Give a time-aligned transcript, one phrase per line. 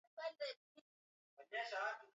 [1.37, 2.09] Dada anapita